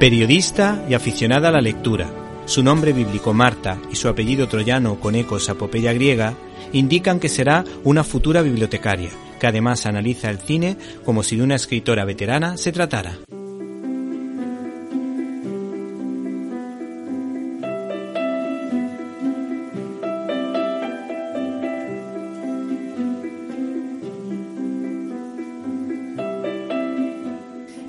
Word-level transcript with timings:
Periodista 0.00 0.82
y 0.88 0.94
aficionada 0.94 1.50
a 1.50 1.52
la 1.52 1.60
lectura, 1.60 2.08
su 2.46 2.62
nombre 2.62 2.94
bíblico 2.94 3.34
Marta 3.34 3.78
y 3.92 3.96
su 3.96 4.08
apellido 4.08 4.48
troyano 4.48 4.98
con 4.98 5.14
ecos 5.14 5.50
a 5.50 5.52
apopeya 5.52 5.92
griega 5.92 6.32
indican 6.72 7.20
que 7.20 7.28
será 7.28 7.66
una 7.84 8.02
futura 8.02 8.40
bibliotecaria, 8.40 9.10
que 9.38 9.46
además 9.46 9.84
analiza 9.84 10.30
el 10.30 10.38
cine 10.38 10.78
como 11.04 11.22
si 11.22 11.36
de 11.36 11.42
una 11.42 11.56
escritora 11.56 12.06
veterana 12.06 12.56
se 12.56 12.72
tratara. 12.72 13.18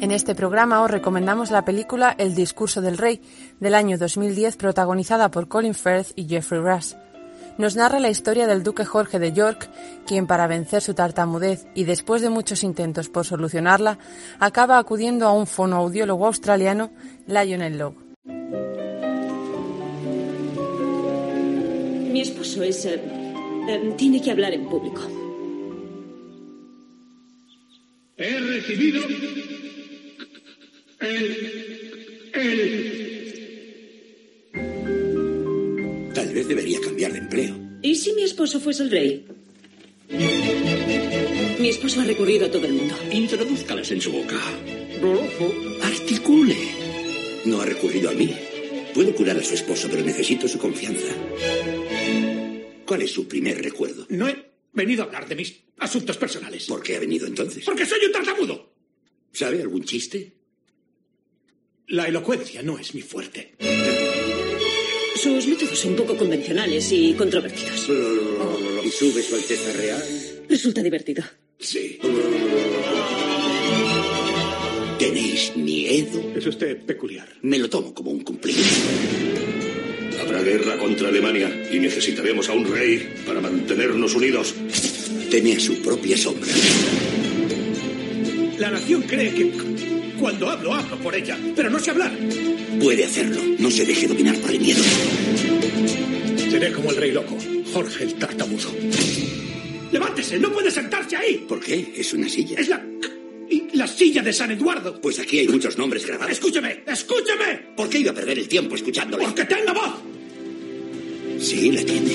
En 0.02 0.10
este 0.10 0.34
programa 0.34 0.82
os 0.82 0.90
recomendamos 0.90 1.52
la 1.52 1.64
película 1.64 2.16
El 2.18 2.34
discurso 2.34 2.82
del 2.82 2.98
rey, 2.98 3.22
del 3.60 3.76
año 3.76 4.00
2010, 4.00 4.58
protagonizada 4.58 5.30
por 5.30 5.48
Colin 5.48 5.76
Firth 5.76 6.14
y 6.16 6.28
Jeffrey 6.28 6.60
Rush. 6.60 6.94
Nos 7.60 7.76
narra 7.76 8.00
la 8.00 8.10
historia 8.10 8.48
del 8.48 8.64
duque 8.64 8.84
Jorge 8.84 9.20
de 9.20 9.32
York, 9.32 9.70
quien 10.08 10.26
para 10.26 10.48
vencer 10.48 10.82
su 10.82 10.96
tartamudez 10.96 11.68
y 11.76 11.84
después 11.84 12.24
de 12.24 12.32
muchos 12.32 12.64
intentos 12.64 13.10
por 13.10 13.26
solucionarla, 13.28 14.00
acaba 14.40 14.80
acudiendo 14.80 15.28
a 15.28 15.34
un 15.34 15.46
fonoaudiólogo 15.46 16.26
australiano, 16.26 16.90
Lionel 17.28 17.78
Logue. 17.78 17.98
Mi 22.12 22.22
esposo 22.22 22.64
es... 22.64 22.86
eh, 22.86 23.00
eh, 23.70 23.94
tiene 23.96 24.20
que 24.20 24.32
hablar 24.32 24.52
en 24.54 24.68
público. 24.68 25.02
He 28.18 28.40
recibido. 28.40 29.02
Tal 36.14 36.34
vez 36.34 36.48
debería 36.48 36.80
cambiar 36.80 37.14
de 37.14 37.20
empleo. 37.20 37.56
¿Y 37.82 37.96
si 37.96 38.14
mi 38.14 38.24
esposo 38.24 38.60
fuese 38.60 38.84
el 38.84 38.92
rey? 38.92 39.26
Mi 41.60 41.70
esposo 41.70 42.02
ha 42.02 42.06
recurrido 42.06 42.46
a 42.46 42.52
todo 42.52 42.68
el 42.68 42.74
mundo. 42.74 42.96
Introdúzcalas 43.12 43.90
en 43.92 44.02
su 44.02 44.12
boca. 44.12 44.40
Articule. 45.82 46.56
No 47.46 47.62
ha 47.62 47.66
recurrido 47.66 48.10
a 48.12 48.14
mí. 48.14 48.36
Puedo 48.94 49.16
curar 49.16 49.38
a 49.38 49.44
su 49.44 49.56
esposo, 49.56 49.88
pero 49.90 50.04
necesito 50.04 50.48
su 50.48 50.60
confianza. 50.60 51.14
¿Cuál 52.86 53.02
es 53.02 53.12
su 53.12 53.28
primer 53.28 53.60
recuerdo? 53.62 54.06
No 54.10 54.28
he 54.28 54.36
venido 54.74 55.02
a 55.02 55.06
hablar 55.06 55.28
de 55.28 55.36
mis 55.36 55.56
asuntos 55.78 56.18
personales. 56.18 56.66
¿Por 56.68 56.84
qué 56.84 56.98
ha 56.98 57.00
venido 57.00 57.26
entonces? 57.26 57.64
Porque 57.66 57.86
soy 57.86 58.06
un 58.06 58.12
tartamudo. 58.12 58.76
¿Sabe 59.32 59.62
algún 59.62 59.84
chiste? 59.84 60.41
La 61.92 62.06
elocuencia 62.06 62.64
no 62.64 62.80
es 62.80 62.96
mi 62.96 63.02
fuerte. 63.02 63.52
Sus 65.22 65.46
métodos 65.46 65.78
son 65.78 65.94
poco 65.98 66.16
convencionales 66.16 66.90
y 66.90 67.14
controvertidos. 67.16 67.90
¿Y 68.86 68.90
sube 68.90 69.22
su 69.22 69.36
Alteza 69.36 69.74
Real? 69.74 70.02
Resulta 70.48 70.82
divertido. 70.82 71.22
Sí. 71.60 72.00
¿Tenéis 74.98 75.52
miedo? 75.58 76.32
Es 76.34 76.48
usted 76.48 76.78
peculiar. 76.86 77.28
Me 77.42 77.60
lo 77.60 77.70
tomo 77.70 77.94
como 77.94 78.12
un 78.12 78.22
cumplido. 78.22 78.64
Habrá 80.22 80.42
guerra 80.44 80.78
contra 80.78 81.10
Alemania 81.10 81.52
y 81.74 81.80
necesitaremos 81.80 82.48
a 82.48 82.54
un 82.54 82.72
rey 82.72 83.22
para 83.28 83.42
mantenernos 83.42 84.16
unidos. 84.16 84.56
Teme 85.30 85.58
a 85.58 85.60
su 85.60 85.82
propia 85.82 86.16
sombra. 86.16 86.54
La 88.60 88.72
nación 88.72 89.02
cree 89.02 89.34
que 89.34 89.52
cuando 90.22 90.50
hablo, 90.52 90.74
hablo 90.76 90.98
por 90.98 91.16
ella, 91.16 91.36
pero 91.56 91.70
no 91.72 91.80
sé 91.80 91.90
hablar. 91.90 92.12
Puede 92.80 93.06
hacerlo. 93.06 93.42
No 93.58 93.72
se 93.72 93.84
deje 93.86 94.08
dominar 94.08 94.38
por 94.38 94.52
el 94.52 94.60
miedo. 94.60 94.84
Seré 96.38 96.72
como 96.72 96.92
el 96.92 96.98
rey 96.98 97.12
loco, 97.12 97.36
Jorge 97.74 98.04
el 98.04 98.14
tartamudo. 98.14 98.70
¡Levántese! 99.92 100.38
¡No 100.38 100.52
puede 100.52 100.70
sentarse 100.70 101.18
ahí! 101.18 101.44
¿Por 101.50 101.60
qué? 101.60 101.94
Es 101.96 102.14
una 102.14 102.30
silla. 102.30 102.60
Es 102.60 102.70
la... 102.70 102.86
la 103.74 103.88
silla 103.88 104.22
de 104.22 104.32
San 104.32 104.52
Eduardo. 104.52 105.02
Pues 105.02 105.18
aquí 105.20 105.40
hay 105.40 105.48
muchos 105.48 105.76
nombres 105.78 106.06
grabados. 106.06 106.34
¡Escúcheme! 106.34 106.84
¡Escúcheme! 106.86 107.74
¿Por 107.76 107.90
qué 107.90 107.98
iba 107.98 108.12
a 108.12 108.16
perder 108.16 108.38
el 108.38 108.48
tiempo 108.48 108.76
escuchándole? 108.76 109.26
¡Porque 109.26 109.46
tenga 109.46 109.74
voz! 109.74 109.96
Sí, 111.40 111.72
la 111.72 111.84
tiene. 111.84 112.12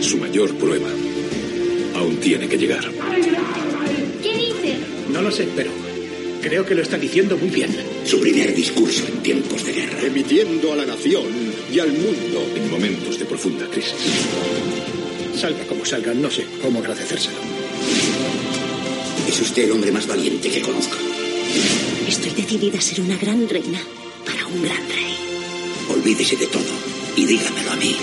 Su 0.00 0.18
mayor 0.18 0.54
prueba 0.56 0.90
aún 1.94 2.16
tiene 2.16 2.46
que 2.46 2.58
llegar. 2.58 2.84
¿Qué 4.22 4.34
dice? 4.34 4.76
No 5.10 5.22
lo 5.22 5.30
sé, 5.30 5.48
pero 5.56 5.85
creo 6.48 6.64
que 6.64 6.76
lo 6.76 6.82
está 6.82 6.96
diciendo 6.96 7.36
muy 7.36 7.50
bien. 7.50 7.74
Su 8.04 8.20
primer 8.20 8.54
discurso 8.54 9.04
en 9.08 9.20
tiempos 9.22 9.64
de 9.64 9.72
guerra. 9.72 10.00
emitiendo 10.02 10.72
a 10.72 10.76
la 10.76 10.86
nación 10.86 11.26
y 11.72 11.78
al 11.80 11.92
mundo. 11.92 12.46
En 12.54 12.70
momentos 12.70 13.18
de 13.18 13.24
profunda 13.24 13.66
crisis. 13.66 13.94
Salga 15.36 15.64
como 15.66 15.84
salga, 15.84 16.14
no 16.14 16.30
sé 16.30 16.46
cómo 16.62 16.78
agradecérselo. 16.78 17.36
Es 19.28 19.40
usted 19.40 19.64
el 19.64 19.72
hombre 19.72 19.90
más 19.90 20.06
valiente 20.06 20.48
que 20.48 20.60
conozco. 20.60 20.96
Estoy 22.06 22.30
decidida 22.30 22.78
a 22.78 22.82
ser 22.82 23.00
una 23.00 23.16
gran 23.16 23.48
reina 23.48 23.80
para 24.24 24.46
un 24.46 24.62
gran 24.62 24.88
rey. 24.88 25.16
Olvídese 25.90 26.36
de 26.36 26.46
todo 26.46 26.72
y 27.16 27.24
dígamelo 27.26 27.72
a 27.72 27.76
mí. 27.76 27.96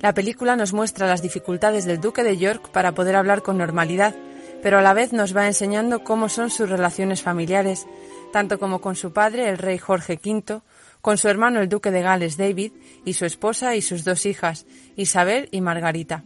La 0.00 0.14
película 0.14 0.54
nos 0.54 0.72
muestra 0.72 1.08
las 1.08 1.22
dificultades 1.22 1.84
del 1.84 2.00
duque 2.00 2.22
de 2.22 2.36
York 2.36 2.70
para 2.70 2.92
poder 2.92 3.16
hablar 3.16 3.42
con 3.42 3.58
normalidad, 3.58 4.14
pero 4.62 4.78
a 4.78 4.82
la 4.82 4.94
vez 4.94 5.12
nos 5.12 5.36
va 5.36 5.46
enseñando 5.46 6.04
cómo 6.04 6.28
son 6.28 6.50
sus 6.50 6.70
relaciones 6.70 7.22
familiares, 7.22 7.86
tanto 8.32 8.60
como 8.60 8.80
con 8.80 8.94
su 8.94 9.12
padre, 9.12 9.48
el 9.48 9.58
rey 9.58 9.78
Jorge 9.78 10.20
V, 10.24 10.60
con 11.00 11.18
su 11.18 11.28
hermano 11.28 11.60
el 11.60 11.68
duque 11.68 11.90
de 11.90 12.02
Gales 12.02 12.36
David 12.36 12.72
y 13.04 13.14
su 13.14 13.24
esposa 13.24 13.74
y 13.74 13.82
sus 13.82 14.04
dos 14.04 14.24
hijas, 14.26 14.66
Isabel 14.96 15.48
y 15.50 15.60
Margarita. 15.60 16.24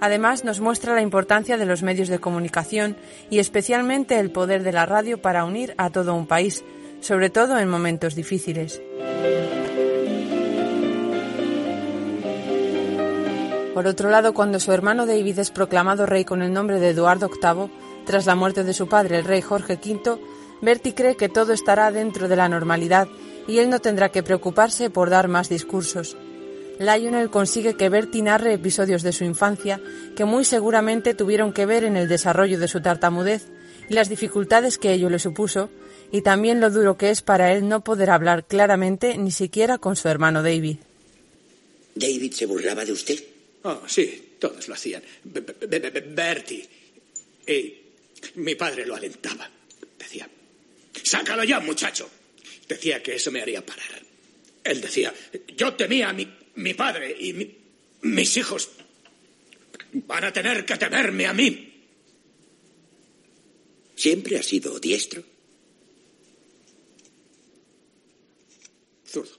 Además, 0.00 0.44
nos 0.44 0.60
muestra 0.60 0.94
la 0.94 1.00
importancia 1.00 1.56
de 1.56 1.66
los 1.66 1.82
medios 1.82 2.08
de 2.08 2.18
comunicación 2.18 2.96
y 3.30 3.38
especialmente 3.38 4.18
el 4.18 4.30
poder 4.30 4.62
de 4.62 4.72
la 4.72 4.84
radio 4.84 5.22
para 5.22 5.44
unir 5.44 5.74
a 5.78 5.90
todo 5.90 6.14
un 6.14 6.26
país, 6.26 6.64
sobre 7.00 7.30
todo 7.30 7.58
en 7.58 7.68
momentos 7.68 8.14
difíciles. 8.14 8.82
Por 13.76 13.86
otro 13.86 14.08
lado, 14.08 14.32
cuando 14.32 14.58
su 14.58 14.72
hermano 14.72 15.04
David 15.04 15.38
es 15.38 15.50
proclamado 15.50 16.06
rey 16.06 16.24
con 16.24 16.40
el 16.40 16.50
nombre 16.50 16.80
de 16.80 16.88
Eduardo 16.88 17.28
VIII, 17.28 17.70
tras 18.06 18.24
la 18.24 18.34
muerte 18.34 18.64
de 18.64 18.72
su 18.72 18.88
padre, 18.88 19.18
el 19.18 19.24
rey 19.26 19.42
Jorge 19.42 19.74
V, 19.74 20.18
Bertie 20.62 20.94
cree 20.94 21.14
que 21.14 21.28
todo 21.28 21.52
estará 21.52 21.92
dentro 21.92 22.26
de 22.26 22.36
la 22.36 22.48
normalidad 22.48 23.06
y 23.46 23.58
él 23.58 23.68
no 23.68 23.78
tendrá 23.78 24.08
que 24.08 24.22
preocuparse 24.22 24.88
por 24.88 25.10
dar 25.10 25.28
más 25.28 25.50
discursos. 25.50 26.16
Lionel 26.78 27.28
consigue 27.28 27.74
que 27.74 27.90
Bertie 27.90 28.22
narre 28.22 28.54
episodios 28.54 29.02
de 29.02 29.12
su 29.12 29.24
infancia 29.24 29.78
que 30.16 30.24
muy 30.24 30.46
seguramente 30.46 31.12
tuvieron 31.12 31.52
que 31.52 31.66
ver 31.66 31.84
en 31.84 31.98
el 31.98 32.08
desarrollo 32.08 32.58
de 32.58 32.68
su 32.68 32.80
tartamudez 32.80 33.44
y 33.90 33.92
las 33.92 34.08
dificultades 34.08 34.78
que 34.78 34.94
ello 34.94 35.10
le 35.10 35.18
supuso, 35.18 35.68
y 36.10 36.22
también 36.22 36.62
lo 36.62 36.70
duro 36.70 36.96
que 36.96 37.10
es 37.10 37.20
para 37.20 37.52
él 37.52 37.68
no 37.68 37.84
poder 37.84 38.08
hablar 38.08 38.46
claramente 38.46 39.18
ni 39.18 39.32
siquiera 39.32 39.76
con 39.76 39.96
su 39.96 40.08
hermano 40.08 40.42
David. 40.42 40.78
¿David 41.94 42.32
se 42.32 42.46
burlaba 42.46 42.82
de 42.82 42.92
usted? 42.92 43.35
Oh, 43.62 43.82
sí, 43.88 44.36
todos 44.38 44.68
lo 44.68 44.74
hacían. 44.74 45.02
Be- 45.24 45.40
be- 45.40 45.66
be- 45.66 45.90
be- 45.90 46.00
Bertie. 46.00 46.68
Y 47.46 47.74
mi 48.36 48.54
padre 48.54 48.86
lo 48.86 48.94
alentaba. 48.94 49.50
Decía, 49.98 50.28
sácalo 51.02 51.42
ya, 51.44 51.60
muchacho. 51.60 52.08
Decía 52.68 53.02
que 53.02 53.14
eso 53.16 53.30
me 53.32 53.40
haría 53.42 53.64
parar. 53.64 54.02
Él 54.64 54.80
decía, 54.80 55.12
yo 55.56 55.74
temía 55.74 56.08
a 56.10 56.12
mi, 56.12 56.28
mi 56.56 56.74
padre 56.74 57.16
y 57.18 57.32
mi- 57.32 57.56
mis 58.02 58.36
hijos 58.36 58.70
van 59.92 60.24
a 60.24 60.32
tener 60.32 60.64
que 60.64 60.76
temerme 60.76 61.26
a 61.26 61.32
mí. 61.32 61.72
¿Siempre 63.94 64.38
ha 64.38 64.42
sido 64.42 64.78
diestro? 64.78 65.22
Zurdo. 69.06 69.38